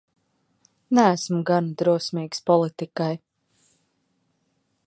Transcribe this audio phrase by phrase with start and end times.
[0.99, 3.13] Neesmu gana drosmīgs politikai.